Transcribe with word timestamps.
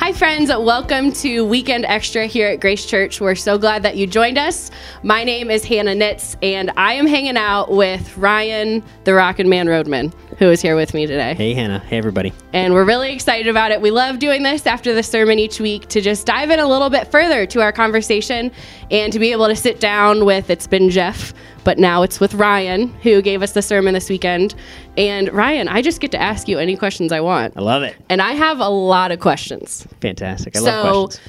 Hi, 0.00 0.14
friends. 0.14 0.48
Welcome 0.48 1.12
to 1.12 1.44
Weekend 1.44 1.84
Extra 1.84 2.24
here 2.24 2.48
at 2.48 2.58
Grace 2.58 2.86
Church. 2.86 3.20
We're 3.20 3.34
so 3.34 3.58
glad 3.58 3.82
that 3.82 3.98
you 3.98 4.06
joined 4.06 4.38
us. 4.38 4.70
My 5.02 5.24
name 5.24 5.50
is 5.50 5.62
Hannah 5.62 5.94
Nitz, 5.94 6.36
and 6.42 6.72
I 6.78 6.94
am 6.94 7.06
hanging 7.06 7.36
out 7.36 7.70
with 7.70 8.16
Ryan, 8.16 8.82
the 9.04 9.12
Rockin' 9.12 9.50
Man 9.50 9.68
Roadman, 9.68 10.10
who 10.40 10.50
is 10.50 10.62
here 10.62 10.74
with 10.74 10.94
me 10.94 11.06
today. 11.06 11.34
Hey, 11.34 11.52
Hannah. 11.52 11.80
Hey, 11.80 11.98
everybody. 11.98 12.32
And 12.54 12.72
we're 12.72 12.86
really 12.86 13.12
excited 13.12 13.46
about 13.46 13.72
it. 13.72 13.82
We 13.82 13.90
love 13.90 14.18
doing 14.18 14.42
this 14.42 14.66
after 14.66 14.94
the 14.94 15.02
sermon 15.02 15.38
each 15.38 15.60
week 15.60 15.86
to 15.88 16.00
just 16.00 16.26
dive 16.26 16.48
in 16.48 16.58
a 16.58 16.66
little 16.66 16.88
bit 16.88 17.08
further 17.08 17.44
to 17.44 17.60
our 17.60 17.72
conversation 17.72 18.50
and 18.90 19.12
to 19.12 19.18
be 19.18 19.32
able 19.32 19.48
to 19.48 19.54
sit 19.54 19.80
down 19.80 20.24
with, 20.24 20.48
it's 20.48 20.66
been 20.66 20.88
Jeff, 20.88 21.34
but 21.62 21.78
now 21.78 22.02
it's 22.02 22.20
with 22.20 22.32
Ryan, 22.32 22.88
who 23.02 23.20
gave 23.20 23.42
us 23.42 23.52
the 23.52 23.60
sermon 23.60 23.92
this 23.92 24.08
weekend. 24.08 24.54
And 24.96 25.30
Ryan, 25.30 25.68
I 25.68 25.82
just 25.82 26.00
get 26.00 26.10
to 26.12 26.20
ask 26.20 26.48
you 26.48 26.58
any 26.58 26.74
questions 26.74 27.12
I 27.12 27.20
want. 27.20 27.54
I 27.58 27.60
love 27.60 27.82
it. 27.82 27.94
And 28.08 28.22
I 28.22 28.32
have 28.32 28.60
a 28.60 28.68
lot 28.68 29.12
of 29.12 29.20
questions. 29.20 29.86
Fantastic. 30.00 30.56
I 30.56 30.60
so, 30.60 30.64
love 30.64 31.08
questions. 31.10 31.28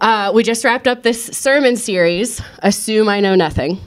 Uh, 0.00 0.32
we 0.34 0.42
just 0.42 0.64
wrapped 0.64 0.88
up 0.88 1.04
this 1.04 1.26
sermon 1.26 1.76
series, 1.76 2.42
Assume 2.58 3.08
I 3.08 3.20
Know 3.20 3.36
Nothing. 3.36 3.78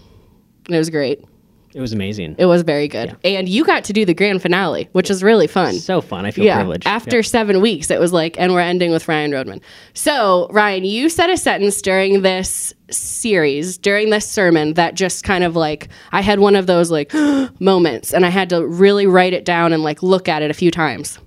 It 0.70 0.78
was 0.78 0.90
great. 0.90 1.26
It 1.74 1.80
was 1.80 1.94
amazing. 1.94 2.36
It 2.38 2.46
was 2.46 2.64
very 2.64 2.88
good. 2.88 3.16
Yeah. 3.24 3.40
And 3.40 3.50
you 3.50 3.64
got 3.64 3.84
to 3.86 3.94
do 3.94 4.06
the 4.06 4.14
grand 4.14 4.42
finale, 4.42 4.90
which 4.92 5.10
is 5.10 5.24
really 5.24 5.48
fun. 5.48 5.74
So 5.76 6.02
fun. 6.02 6.26
I 6.26 6.32
feel 6.32 6.46
yeah. 6.46 6.58
privileged. 6.58 6.86
After 6.86 7.24
seven 7.24 7.62
weeks, 7.62 7.90
it 7.90 8.00
was 8.00 8.12
like, 8.12 8.38
and 8.40 8.54
we're 8.54 8.60
ending 8.62 8.92
with 8.92 9.08
Ryan 9.08 9.32
Rodman. 9.32 9.62
So, 9.94 10.48
Ryan, 10.52 10.84
you 10.84 11.10
said 11.10 11.30
a 11.30 11.38
sentence 11.38 11.82
during 11.82 12.22
this 12.22 12.74
series, 12.90 13.78
during 13.78 14.10
this 14.10 14.30
sermon, 14.30 14.74
that 14.74 14.96
just 14.96 15.24
kind 15.24 15.44
of 15.44 15.56
like, 15.56 15.88
I 16.12 16.22
had 16.22 16.40
one 16.40 16.56
of 16.56 16.68
those 16.68 16.92
like 16.92 17.14
moments, 17.60 18.14
and 18.14 18.26
I 18.26 18.30
had 18.30 18.50
to 18.50 18.66
really 18.66 19.08
write 19.08 19.34
it 19.34 19.46
down 19.46 19.72
and 19.72 19.84
like 19.84 20.04
look 20.04 20.28
at 20.28 20.42
it 20.42 20.52
a 20.52 20.56
few 20.56 20.72
times. 20.72 21.20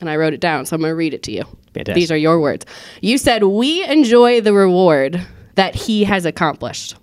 And 0.00 0.08
I 0.08 0.16
wrote 0.16 0.32
it 0.32 0.40
down, 0.40 0.64
so 0.64 0.76
I'm 0.76 0.82
going 0.82 0.92
to 0.92 0.96
read 0.96 1.12
it 1.12 1.24
to 1.24 1.32
you. 1.32 1.42
Fantastic. 1.74 1.94
These 1.96 2.12
are 2.12 2.16
your 2.16 2.40
words. 2.40 2.64
You 3.00 3.18
said, 3.18 3.42
We 3.42 3.84
enjoy 3.84 4.40
the 4.40 4.52
reward 4.52 5.26
that 5.56 5.74
he 5.74 6.04
has 6.04 6.24
accomplished. 6.24 6.94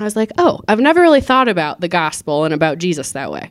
I 0.00 0.04
was 0.04 0.16
like, 0.16 0.30
oh, 0.38 0.60
I've 0.68 0.80
never 0.80 1.00
really 1.00 1.20
thought 1.20 1.48
about 1.48 1.80
the 1.80 1.88
gospel 1.88 2.44
and 2.44 2.54
about 2.54 2.78
Jesus 2.78 3.12
that 3.12 3.30
way. 3.30 3.50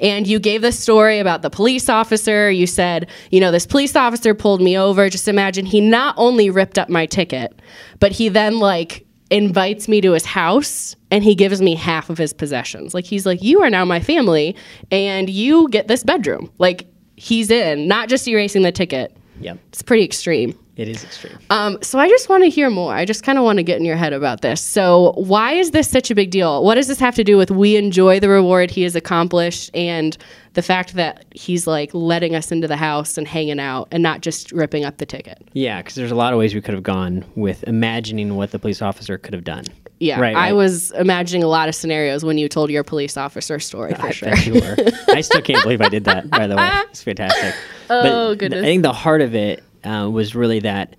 And 0.00 0.26
you 0.26 0.38
gave 0.38 0.62
this 0.62 0.78
story 0.78 1.18
about 1.18 1.42
the 1.42 1.50
police 1.50 1.88
officer. 1.88 2.50
You 2.50 2.66
said, 2.66 3.10
you 3.30 3.40
know, 3.40 3.50
this 3.50 3.66
police 3.66 3.96
officer 3.96 4.34
pulled 4.34 4.60
me 4.60 4.78
over. 4.78 5.08
Just 5.08 5.28
imagine 5.28 5.66
he 5.66 5.80
not 5.80 6.14
only 6.16 6.50
ripped 6.50 6.78
up 6.78 6.88
my 6.88 7.06
ticket, 7.06 7.60
but 7.98 8.12
he 8.12 8.28
then 8.28 8.58
like 8.58 9.04
invites 9.30 9.88
me 9.88 10.00
to 10.00 10.12
his 10.12 10.24
house 10.24 10.96
and 11.10 11.22
he 11.22 11.34
gives 11.34 11.60
me 11.60 11.74
half 11.74 12.10
of 12.10 12.18
his 12.18 12.32
possessions. 12.32 12.94
Like 12.94 13.04
he's 13.04 13.26
like, 13.26 13.42
you 13.42 13.62
are 13.62 13.70
now 13.70 13.84
my 13.84 14.00
family 14.00 14.56
and 14.90 15.28
you 15.28 15.68
get 15.68 15.88
this 15.88 16.04
bedroom. 16.04 16.50
Like 16.58 16.86
he's 17.16 17.50
in, 17.50 17.88
not 17.88 18.08
just 18.08 18.26
erasing 18.26 18.62
the 18.62 18.72
ticket. 18.72 19.16
Yeah. 19.40 19.54
It's 19.68 19.82
pretty 19.82 20.04
extreme. 20.04 20.58
It 20.78 20.86
is 20.86 21.02
extreme. 21.02 21.36
Um, 21.50 21.76
so 21.82 21.98
I 21.98 22.08
just 22.08 22.28
want 22.28 22.44
to 22.44 22.48
hear 22.48 22.70
more. 22.70 22.94
I 22.94 23.04
just 23.04 23.24
kind 23.24 23.36
of 23.36 23.42
want 23.42 23.56
to 23.56 23.64
get 23.64 23.78
in 23.78 23.84
your 23.84 23.96
head 23.96 24.12
about 24.12 24.42
this. 24.42 24.60
So 24.60 25.12
why 25.16 25.54
is 25.54 25.72
this 25.72 25.90
such 25.90 26.08
a 26.12 26.14
big 26.14 26.30
deal? 26.30 26.62
What 26.62 26.76
does 26.76 26.86
this 26.86 27.00
have 27.00 27.16
to 27.16 27.24
do 27.24 27.36
with 27.36 27.50
we 27.50 27.74
enjoy 27.74 28.20
the 28.20 28.28
reward 28.28 28.70
he 28.70 28.82
has 28.82 28.94
accomplished 28.94 29.72
and 29.74 30.16
the 30.54 30.62
fact 30.62 30.94
that 30.94 31.24
he's 31.34 31.66
like 31.66 31.90
letting 31.94 32.36
us 32.36 32.52
into 32.52 32.68
the 32.68 32.76
house 32.76 33.18
and 33.18 33.26
hanging 33.26 33.58
out 33.58 33.88
and 33.90 34.04
not 34.04 34.20
just 34.20 34.52
ripping 34.52 34.84
up 34.84 34.98
the 34.98 35.06
ticket? 35.06 35.48
Yeah, 35.52 35.82
because 35.82 35.96
there's 35.96 36.12
a 36.12 36.16
lot 36.16 36.32
of 36.32 36.38
ways 36.38 36.54
we 36.54 36.60
could 36.60 36.74
have 36.74 36.84
gone 36.84 37.24
with 37.34 37.64
imagining 37.64 38.36
what 38.36 38.52
the 38.52 38.60
police 38.60 38.80
officer 38.80 39.18
could 39.18 39.34
have 39.34 39.44
done. 39.44 39.64
Yeah, 39.98 40.20
right, 40.20 40.36
I 40.36 40.40
right. 40.40 40.52
was 40.52 40.92
imagining 40.92 41.42
a 41.42 41.48
lot 41.48 41.68
of 41.68 41.74
scenarios 41.74 42.24
when 42.24 42.38
you 42.38 42.48
told 42.48 42.70
your 42.70 42.84
police 42.84 43.16
officer 43.16 43.58
story 43.58 43.94
for 43.94 44.06
I 44.06 44.10
sure. 44.10 44.30
bet 44.30 44.46
you 44.46 44.54
were. 44.54 44.76
I 45.08 45.22
still 45.22 45.42
can't 45.42 45.60
believe 45.64 45.80
I 45.80 45.88
did 45.88 46.04
that. 46.04 46.30
By 46.30 46.46
the 46.46 46.54
way, 46.54 46.70
it's 46.90 47.02
fantastic. 47.02 47.56
Oh 47.90 48.28
but 48.30 48.38
goodness! 48.38 48.62
I 48.62 48.66
think 48.66 48.82
the 48.82 48.92
heart 48.92 49.22
of 49.22 49.34
it 49.34 49.64
uh, 49.84 50.08
was 50.10 50.34
really 50.34 50.60
that 50.60 50.96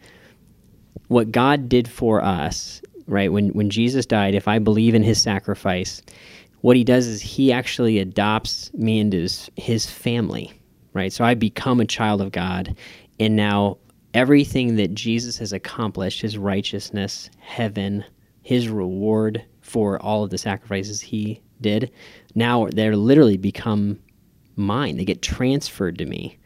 what 1.07 1.31
God 1.31 1.67
did 1.69 1.87
for 1.87 2.23
us, 2.23 2.81
right? 3.07 3.31
When 3.31 3.49
when 3.49 3.69
Jesus 3.69 4.05
died, 4.05 4.35
if 4.35 4.47
I 4.47 4.59
believe 4.59 4.95
in 4.95 5.03
His 5.03 5.21
sacrifice, 5.21 6.01
what 6.61 6.77
He 6.77 6.83
does 6.83 7.07
is 7.07 7.21
He 7.21 7.51
actually 7.51 7.99
adopts 7.99 8.73
me 8.73 8.99
into 8.99 9.17
His, 9.17 9.49
his 9.57 9.89
family, 9.89 10.53
right? 10.93 11.11
So 11.11 11.23
I 11.23 11.33
become 11.33 11.79
a 11.79 11.85
child 11.85 12.21
of 12.21 12.31
God, 12.31 12.75
and 13.19 13.35
now 13.35 13.77
everything 14.13 14.75
that 14.75 14.93
Jesus 14.93 15.37
has 15.37 15.53
accomplished, 15.53 16.21
His 16.21 16.37
righteousness, 16.37 17.29
heaven, 17.39 18.05
His 18.41 18.69
reward 18.69 19.43
for 19.61 20.01
all 20.01 20.23
of 20.23 20.29
the 20.29 20.37
sacrifices 20.37 21.01
He 21.01 21.41
did, 21.61 21.91
now 22.35 22.67
they're 22.71 22.95
literally 22.95 23.37
become 23.37 23.99
mine. 24.55 24.97
They 24.97 25.05
get 25.05 25.21
transferred 25.21 25.97
to 25.97 26.05
me. 26.05 26.37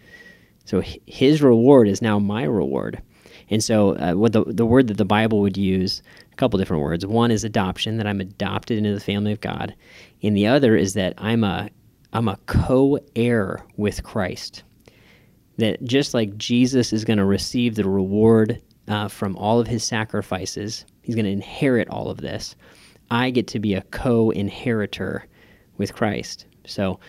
So 0.66 0.82
His 0.82 1.42
reward 1.42 1.88
is 1.88 2.02
now 2.02 2.20
my 2.20 2.44
reward. 2.44 3.02
And 3.50 3.64
so, 3.64 3.96
uh, 3.98 4.14
what 4.14 4.34
the 4.34 4.44
the 4.46 4.66
word 4.66 4.88
that 4.88 4.98
the 4.98 5.06
Bible 5.06 5.42
would 5.42 5.58
use, 5.58 6.02
a 6.32 6.36
couple 6.36 6.58
different 6.58 6.84
words. 6.84 7.06
One 7.06 7.32
is 7.32 7.44
adoption, 7.44 7.98
that 7.98 8.08
I'm 8.08 8.22
adopted 8.22 8.78
into 8.78 8.94
the 8.94 9.00
family 9.00 9.32
of 9.32 9.42
God, 9.42 9.76
and 10.22 10.36
the 10.36 10.48
other 10.48 10.76
is 10.76 10.94
that 10.94 11.14
I'm 11.18 11.44
a 11.44 11.70
I'm 12.14 12.28
a 12.28 12.38
co-heir 12.46 13.66
with 13.78 14.04
Christ. 14.04 14.64
That 15.58 15.84
just 15.84 16.14
like 16.14 16.38
Jesus 16.38 16.94
is 16.94 17.06
going 17.06 17.18
to 17.20 17.26
receive 17.26 17.76
the 17.76 17.88
reward 17.88 18.62
uh, 18.88 19.08
from 19.08 19.36
all 19.38 19.60
of 19.60 19.68
his 19.68 19.84
sacrifices, 19.84 20.86
he's 21.02 21.16
going 21.16 21.26
to 21.26 21.32
inherit 21.32 21.90
all 21.90 22.10
of 22.10 22.18
this. 22.18 22.56
I 23.12 23.30
get 23.30 23.48
to 23.50 23.60
be 23.60 23.76
a 23.76 23.84
co-inheritor 23.84 25.28
with 25.78 25.94
Christ. 25.94 26.48
So 26.66 27.00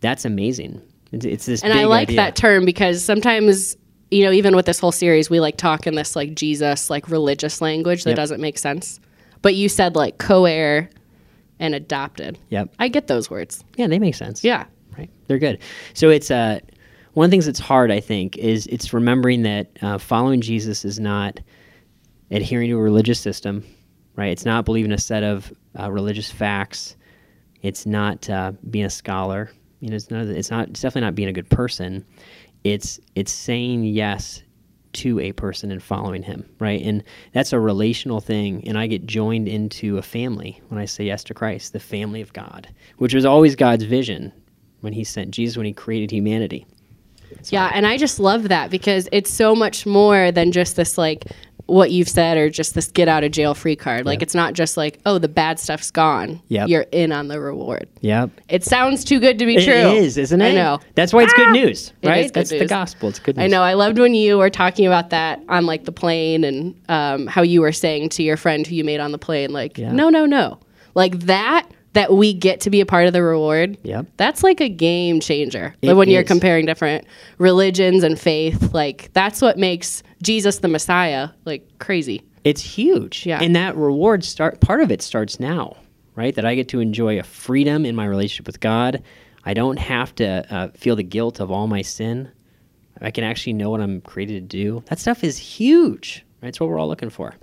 that's 0.00 0.24
amazing. 0.24 0.80
It's, 1.22 1.46
this, 1.46 1.62
and 1.62 1.72
I 1.72 1.84
like 1.84 2.08
idea. 2.08 2.16
that 2.16 2.36
term 2.36 2.64
because 2.64 3.04
sometimes 3.04 3.76
you 4.10 4.22
know, 4.24 4.30
even 4.32 4.54
with 4.54 4.66
this 4.66 4.78
whole 4.78 4.92
series, 4.92 5.28
we 5.28 5.40
like 5.40 5.56
talk 5.56 5.86
in 5.86 5.94
this 5.96 6.14
like 6.14 6.34
Jesus, 6.34 6.88
like 6.88 7.08
religious 7.08 7.60
language 7.60 8.04
that 8.04 8.10
Yep. 8.10 8.16
doesn't 8.16 8.40
make 8.40 8.58
sense. 8.58 9.00
But 9.42 9.54
you 9.56 9.68
said 9.68 9.96
like 9.96 10.18
co 10.18 10.44
heir 10.44 10.88
and 11.58 11.74
adopted. 11.74 12.38
Yep. 12.50 12.74
I 12.78 12.88
get 12.88 13.06
those 13.08 13.28
words. 13.30 13.64
Yeah, 13.76 13.86
they 13.88 13.98
make 13.98 14.14
sense. 14.14 14.44
Yeah. 14.44 14.66
right? 14.96 15.10
They're 15.26 15.38
good. 15.38 15.58
So 15.94 16.10
it's 16.10 16.30
uh, 16.30 16.60
one 17.14 17.24
of 17.24 17.30
the 17.30 17.34
things 17.34 17.46
that's 17.46 17.58
hard, 17.58 17.90
I 17.90 18.00
think, 18.00 18.36
is 18.38 18.66
it's 18.68 18.92
remembering 18.92 19.42
that 19.42 19.68
uh, 19.82 19.98
following 19.98 20.40
Jesus 20.40 20.84
is 20.84 21.00
not 21.00 21.40
adhering 22.30 22.70
to 22.70 22.76
a 22.78 22.82
religious 22.82 23.20
system, 23.20 23.64
right? 24.16 24.30
It's 24.30 24.44
not 24.44 24.64
believing 24.64 24.92
a 24.92 24.98
set 24.98 25.22
of 25.24 25.52
uh, 25.78 25.90
religious 25.90 26.30
facts. 26.30 26.96
It's 27.62 27.84
not 27.86 28.28
uh, 28.30 28.52
being 28.70 28.84
a 28.84 28.90
scholar. 28.90 29.50
You 29.84 29.90
know, 29.90 29.96
it's 29.96 30.10
not. 30.10 30.24
It's 30.24 30.50
not. 30.50 30.70
It's 30.70 30.80
definitely 30.80 31.02
not 31.02 31.14
being 31.14 31.28
a 31.28 31.32
good 31.34 31.50
person. 31.50 32.06
It's 32.64 32.98
it's 33.14 33.30
saying 33.30 33.84
yes 33.84 34.42
to 34.94 35.20
a 35.20 35.32
person 35.32 35.70
and 35.70 35.82
following 35.82 36.22
him, 36.22 36.48
right? 36.58 36.80
And 36.80 37.04
that's 37.32 37.52
a 37.52 37.60
relational 37.60 38.22
thing. 38.22 38.66
And 38.66 38.78
I 38.78 38.86
get 38.86 39.04
joined 39.04 39.46
into 39.46 39.98
a 39.98 40.02
family 40.02 40.62
when 40.68 40.80
I 40.80 40.86
say 40.86 41.04
yes 41.04 41.22
to 41.24 41.34
Christ, 41.34 41.74
the 41.74 41.80
family 41.80 42.22
of 42.22 42.32
God, 42.32 42.66
which 42.96 43.12
was 43.12 43.26
always 43.26 43.56
God's 43.56 43.84
vision 43.84 44.32
when 44.80 44.94
he 44.94 45.04
sent 45.04 45.32
Jesus, 45.32 45.58
when 45.58 45.66
he 45.66 45.74
created 45.74 46.10
humanity. 46.10 46.66
Yeah. 47.50 47.70
And 47.74 47.86
I 47.86 47.98
just 47.98 48.18
love 48.18 48.48
that 48.48 48.70
because 48.70 49.06
it's 49.12 49.30
so 49.30 49.54
much 49.54 49.84
more 49.84 50.32
than 50.32 50.50
just 50.50 50.76
this 50.76 50.96
like 50.96 51.26
what 51.66 51.90
you've 51.90 52.08
said 52.08 52.36
or 52.36 52.50
just 52.50 52.74
this 52.74 52.88
get 52.88 53.08
out 53.08 53.24
of 53.24 53.32
jail 53.32 53.54
free 53.54 53.74
card. 53.76 54.04
Like 54.04 54.20
it's 54.22 54.34
not 54.34 54.52
just 54.52 54.76
like, 54.76 55.00
oh, 55.06 55.18
the 55.18 55.28
bad 55.28 55.58
stuff's 55.58 55.90
gone. 55.90 56.42
Yeah, 56.48 56.66
You're 56.66 56.84
in 56.92 57.10
on 57.10 57.28
the 57.28 57.40
reward. 57.40 57.88
Yep. 58.02 58.30
It 58.50 58.64
sounds 58.64 59.02
too 59.04 59.18
good 59.18 59.38
to 59.38 59.46
be 59.46 59.56
It 59.56 59.64
true. 59.64 59.72
It 59.72 59.94
is, 60.04 60.18
isn't 60.18 60.40
it? 60.42 60.50
I 60.50 60.52
know. 60.52 60.78
That's 60.94 61.12
why 61.14 61.22
it's 61.22 61.32
Ah! 61.34 61.44
good 61.44 61.52
news, 61.52 61.92
right? 62.02 62.24
good 62.26 62.34
That's 62.34 62.50
the 62.50 62.66
gospel. 62.66 63.08
It's 63.08 63.18
good 63.18 63.36
news. 63.38 63.44
I 63.44 63.46
know. 63.46 63.62
I 63.62 63.72
loved 63.74 63.98
when 63.98 64.14
you 64.14 64.36
were 64.38 64.50
talking 64.50 64.86
about 64.86 65.10
that 65.10 65.42
on 65.48 65.64
like 65.64 65.84
the 65.84 65.92
plane 65.92 66.44
and 66.44 66.74
um, 66.90 67.26
how 67.26 67.40
you 67.42 67.62
were 67.62 67.72
saying 67.72 68.10
to 68.10 68.22
your 68.22 68.36
friend 68.36 68.66
who 68.66 68.74
you 68.74 68.84
made 68.84 69.00
on 69.00 69.12
the 69.12 69.18
plane, 69.18 69.50
like, 69.52 69.78
Yeah. 69.78 69.92
no, 69.92 70.10
no, 70.10 70.26
no. 70.26 70.58
Like 70.94 71.20
that, 71.20 71.66
that 71.94 72.12
we 72.12 72.34
get 72.34 72.60
to 72.60 72.70
be 72.70 72.80
a 72.80 72.86
part 72.86 73.06
of 73.06 73.12
the 73.12 73.22
reward. 73.22 73.78
Yep. 73.82 74.06
That's 74.16 74.42
like 74.42 74.60
a 74.60 74.68
game 74.68 75.20
changer. 75.20 75.74
It 75.80 75.94
when 75.94 76.10
you're 76.10 76.24
comparing 76.24 76.66
different 76.66 77.06
religions 77.38 78.02
and 78.04 78.18
faith, 78.18 78.74
like 78.74 79.10
that's 79.14 79.40
what 79.40 79.58
makes 79.58 80.02
Jesus 80.22 80.58
the 80.58 80.68
Messiah 80.68 81.30
like 81.44 81.66
crazy. 81.78 82.22
It's 82.42 82.60
huge. 82.60 83.24
Yeah. 83.24 83.40
And 83.40 83.56
that 83.56 83.76
reward 83.76 84.24
start 84.24 84.60
part 84.60 84.82
of 84.82 84.90
it 84.90 85.00
starts 85.00 85.40
now, 85.40 85.76
right? 86.14 86.34
That 86.34 86.44
I 86.44 86.54
get 86.54 86.68
to 86.70 86.80
enjoy 86.80 87.18
a 87.18 87.22
freedom 87.22 87.86
in 87.86 87.96
my 87.96 88.04
relationship 88.04 88.46
with 88.46 88.60
God. 88.60 89.02
I 89.44 89.54
don't 89.54 89.78
have 89.78 90.14
to 90.16 90.54
uh, 90.54 90.68
feel 90.76 90.96
the 90.96 91.02
guilt 91.02 91.40
of 91.40 91.50
all 91.50 91.66
my 91.66 91.82
sin. 91.82 92.30
I 93.00 93.10
can 93.10 93.24
actually 93.24 93.54
know 93.54 93.70
what 93.70 93.80
I'm 93.80 94.00
created 94.00 94.50
to 94.50 94.56
do. 94.56 94.82
That 94.86 94.98
stuff 94.98 95.24
is 95.24 95.38
huge. 95.38 96.24
Right? 96.42 96.48
That's 96.48 96.60
what 96.60 96.68
we're 96.68 96.78
all 96.78 96.88
looking 96.88 97.10
for. 97.10 97.34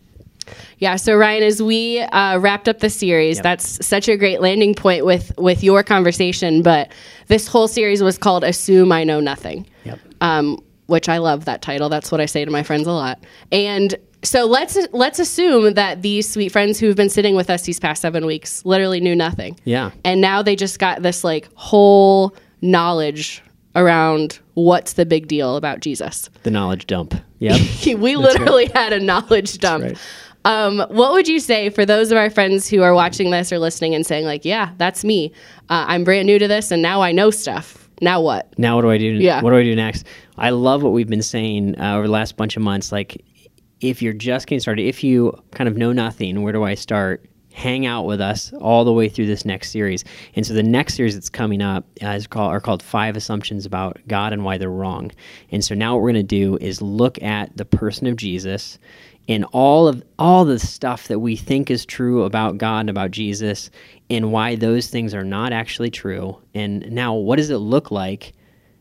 Yeah. 0.79 0.95
So 0.95 1.15
Ryan, 1.15 1.43
as 1.43 1.61
we 1.61 1.99
uh, 1.99 2.37
wrapped 2.39 2.67
up 2.69 2.79
the 2.79 2.89
series, 2.89 3.37
Yep. 3.37 3.43
that's 3.43 3.85
such 3.85 4.07
a 4.09 4.17
great 4.17 4.41
landing 4.41 4.73
point 4.75 5.05
with 5.05 5.31
with 5.37 5.63
your 5.63 5.83
conversation. 5.83 6.61
But 6.61 6.91
this 7.27 7.47
whole 7.47 7.67
series 7.67 8.01
was 8.03 8.17
called 8.17 8.43
"Assume 8.43 8.91
I 8.91 9.03
Know 9.03 9.19
Nothing." 9.19 9.65
Yep. 9.83 9.99
um, 10.21 10.63
which 10.87 11.07
I 11.07 11.19
love 11.19 11.45
that 11.45 11.61
title. 11.61 11.87
That's 11.89 12.11
what 12.11 12.19
I 12.19 12.25
say 12.25 12.43
to 12.43 12.51
my 12.51 12.63
friends 12.63 12.85
a 12.85 12.91
lot. 12.91 13.23
And 13.51 13.95
so 14.23 14.45
let's 14.45 14.77
let's 14.91 15.19
assume 15.19 15.73
that 15.75 16.01
these 16.01 16.29
sweet 16.29 16.51
friends 16.51 16.79
who've 16.79 16.95
been 16.97 17.09
sitting 17.09 17.33
with 17.35 17.49
us 17.49 17.63
these 17.63 17.79
past 17.79 18.01
seven 18.01 18.25
weeks 18.25 18.63
literally 18.65 18.99
knew 18.99 19.15
nothing. 19.15 19.57
Yeah. 19.63 19.91
And 20.03 20.19
now 20.21 20.41
they 20.41 20.55
just 20.55 20.79
got 20.79 21.01
this 21.01 21.23
like 21.23 21.49
whole 21.55 22.35
knowledge 22.61 23.41
around 23.75 24.39
what's 24.55 24.93
the 24.93 25.05
big 25.05 25.27
deal 25.27 25.55
about 25.55 25.79
Jesus. 25.79 26.29
The 26.43 26.51
knowledge 26.51 26.87
dump. 26.87 27.15
Yeah. 27.39 27.57
we 27.95 28.15
literally 28.17 28.65
had 28.65 28.91
a 28.93 28.99
knowledge 28.99 29.57
dump. 29.59 29.83
right. 29.85 29.97
Um, 30.43 30.79
what 30.89 31.13
would 31.13 31.27
you 31.27 31.39
say 31.39 31.69
for 31.69 31.85
those 31.85 32.11
of 32.11 32.17
our 32.17 32.29
friends 32.29 32.67
who 32.67 32.81
are 32.81 32.93
watching 32.93 33.29
this 33.29 33.51
or 33.51 33.59
listening 33.59 33.93
and 33.93 34.05
saying, 34.05 34.25
like, 34.25 34.43
yeah, 34.43 34.71
that's 34.77 35.03
me. 35.03 35.31
Uh, 35.69 35.85
I'm 35.87 36.03
brand 36.03 36.25
new 36.25 36.39
to 36.39 36.47
this 36.47 36.71
and 36.71 36.81
now 36.81 37.01
I 37.01 37.11
know 37.11 37.29
stuff. 37.29 37.89
Now 38.01 38.19
what? 38.19 38.57
now 38.57 38.75
what 38.75 38.81
do 38.81 38.89
I 38.89 38.97
do? 38.97 39.05
Yeah. 39.05 39.41
What 39.41 39.51
do 39.51 39.57
I 39.57 39.63
do 39.63 39.75
next? 39.75 40.07
I 40.37 40.49
love 40.49 40.81
what 40.81 40.91
we've 40.91 41.07
been 41.07 41.21
saying 41.21 41.79
uh, 41.79 41.95
over 41.95 42.07
the 42.07 42.13
last 42.13 42.35
bunch 42.35 42.57
of 42.57 42.63
months. 42.63 42.91
Like, 42.91 43.23
if 43.79 44.01
you're 44.01 44.13
just 44.13 44.47
getting 44.47 44.59
started, 44.59 44.87
if 44.87 45.03
you 45.03 45.33
kind 45.51 45.67
of 45.67 45.77
know 45.77 45.91
nothing, 45.91 46.41
where 46.41 46.53
do 46.53 46.63
I 46.63 46.73
start? 46.75 47.25
Hang 47.53 47.85
out 47.85 48.05
with 48.05 48.21
us 48.21 48.53
all 48.53 48.85
the 48.85 48.93
way 48.93 49.09
through 49.09 49.27
this 49.27 49.45
next 49.45 49.71
series. 49.71 50.03
And 50.35 50.45
so 50.45 50.53
the 50.53 50.63
next 50.63 50.95
series 50.95 51.15
that's 51.15 51.29
coming 51.29 51.61
up 51.61 51.85
uh, 52.01 52.09
is 52.09 52.27
called 52.27 52.51
are 52.51 52.61
called 52.61 52.81
Five 52.81 53.17
Assumptions 53.17 53.65
About 53.65 53.99
God 54.07 54.33
and 54.33 54.43
Why 54.43 54.57
They're 54.57 54.69
Wrong. 54.69 55.11
And 55.51 55.63
so 55.63 55.75
now 55.75 55.93
what 55.93 56.01
we're 56.01 56.13
going 56.13 56.27
to 56.27 56.35
do 56.35 56.57
is 56.61 56.81
look 56.81 57.21
at 57.21 57.55
the 57.57 57.65
person 57.65 58.07
of 58.07 58.15
Jesus 58.15 58.79
and 59.27 59.45
all 59.51 59.87
of 59.87 60.03
all 60.17 60.45
the 60.45 60.59
stuff 60.59 61.07
that 61.07 61.19
we 61.19 61.35
think 61.35 61.69
is 61.69 61.85
true 61.85 62.23
about 62.23 62.57
God 62.57 62.81
and 62.81 62.89
about 62.89 63.11
Jesus 63.11 63.69
and 64.09 64.31
why 64.31 64.55
those 64.55 64.87
things 64.87 65.13
are 65.13 65.23
not 65.23 65.53
actually 65.53 65.91
true. 65.91 66.37
And 66.53 66.91
now 66.91 67.13
what 67.13 67.37
does 67.37 67.49
it 67.49 67.57
look 67.57 67.91
like 67.91 68.33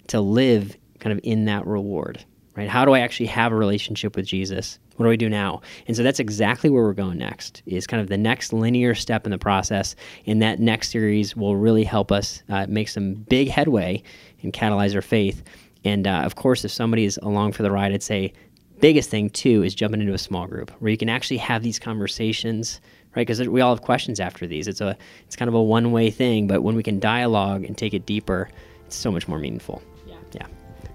to 0.08 0.20
live 0.20 0.76
kind 0.98 1.12
of 1.12 1.20
in 1.22 1.44
that 1.44 1.66
reward? 1.66 2.24
Right? 2.56 2.68
How 2.68 2.84
do 2.84 2.92
I 2.92 3.00
actually 3.00 3.26
have 3.26 3.52
a 3.52 3.56
relationship 3.56 4.16
with 4.16 4.26
Jesus? 4.26 4.78
What 4.96 5.06
do 5.06 5.12
I 5.12 5.16
do 5.16 5.28
now? 5.28 5.62
And 5.86 5.96
so 5.96 6.02
that's 6.02 6.18
exactly 6.18 6.68
where 6.68 6.82
we're 6.82 6.92
going 6.92 7.18
next. 7.18 7.62
Is 7.64 7.86
kind 7.86 8.02
of 8.02 8.08
the 8.08 8.18
next 8.18 8.52
linear 8.52 8.94
step 8.94 9.24
in 9.24 9.30
the 9.30 9.38
process. 9.38 9.94
And 10.26 10.42
that 10.42 10.58
next 10.58 10.90
series 10.90 11.36
will 11.36 11.56
really 11.56 11.84
help 11.84 12.10
us 12.10 12.42
uh, 12.48 12.66
make 12.68 12.88
some 12.88 13.14
big 13.14 13.48
headway 13.48 14.02
and 14.42 14.52
catalyze 14.52 14.94
our 14.94 15.02
faith. 15.02 15.42
And 15.84 16.06
uh, 16.06 16.22
of 16.24 16.34
course, 16.34 16.64
if 16.64 16.72
somebody 16.72 17.04
is 17.04 17.18
along 17.22 17.52
for 17.52 17.62
the 17.62 17.70
ride, 17.70 17.92
I'd 17.92 18.02
say 18.02 18.32
biggest 18.80 19.10
thing 19.10 19.30
too 19.30 19.62
is 19.62 19.74
jumping 19.74 20.00
into 20.00 20.14
a 20.14 20.18
small 20.18 20.46
group 20.46 20.70
where 20.80 20.90
you 20.90 20.96
can 20.96 21.08
actually 21.08 21.36
have 21.36 21.62
these 21.62 21.78
conversations 21.78 22.80
right 23.14 23.26
because 23.26 23.46
we 23.46 23.60
all 23.60 23.74
have 23.74 23.82
questions 23.84 24.18
after 24.18 24.46
these 24.46 24.66
it's 24.66 24.80
a 24.80 24.96
it's 25.26 25.36
kind 25.36 25.50
of 25.50 25.54
a 25.54 25.62
one 25.62 25.92
way 25.92 26.10
thing 26.10 26.46
but 26.46 26.62
when 26.62 26.74
we 26.74 26.82
can 26.82 26.98
dialogue 26.98 27.62
and 27.62 27.76
take 27.76 27.92
it 27.92 28.06
deeper 28.06 28.48
it's 28.86 28.96
so 28.96 29.10
much 29.12 29.28
more 29.28 29.38
meaningful 29.38 29.82
Yeah. 30.06 30.14
yeah 30.32 30.46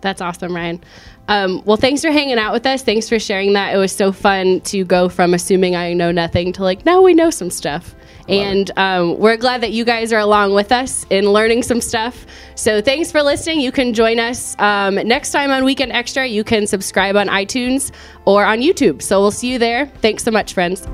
That's 0.06 0.22
awesome, 0.22 0.56
Ryan. 0.56 0.84
Um, 1.28 1.64
well, 1.66 1.78
thanks 1.78 2.04
for 2.04 2.12
hanging 2.12 2.38
out 2.38 2.54
with 2.54 2.64
us. 2.68 2.84
Thanks 2.84 3.10
for 3.10 3.18
sharing 3.18 3.54
that. 3.54 3.74
It 3.74 3.78
was 3.78 3.92
so 3.92 4.12
fun 4.12 4.62
to 4.62 4.86
go 4.86 5.10
from 5.10 5.34
assuming 5.34 5.76
I 5.76 5.94
know 5.94 6.12
nothing 6.12 6.54
to 6.54 6.64
like, 6.64 6.86
now 6.86 7.02
we 7.02 7.16
know 7.16 7.32
some 7.32 7.50
stuff. 7.50 7.96
And 8.30 8.70
um, 8.78 9.18
we're 9.18 9.36
glad 9.38 9.62
that 9.62 9.72
you 9.72 9.84
guys 9.84 10.14
are 10.14 10.20
along 10.20 10.54
with 10.54 10.72
us 10.72 11.08
in 11.10 11.26
learning 11.26 11.64
some 11.64 11.82
stuff. 11.82 12.28
So 12.54 12.84
thanks 12.84 13.12
for 13.12 13.24
listening. 13.24 13.62
You 13.62 13.72
can 13.72 13.96
join 13.96 14.20
us 14.20 14.56
um, 14.60 14.94
next 14.96 15.32
time 15.32 15.50
on 15.50 15.66
Weekend 15.66 15.92
Extra. 15.92 16.28
You 16.28 16.44
can 16.44 16.68
subscribe 16.68 17.16
on 17.16 17.28
iTunes 17.28 17.92
or 18.26 18.46
on 18.46 18.60
YouTube. 18.60 19.02
So 19.02 19.20
we'll 19.20 19.32
see 19.32 19.52
you 19.52 19.58
there. 19.58 19.88
Thanks 19.88 20.24
so 20.24 20.30
much, 20.30 20.54
friends. 20.54 20.86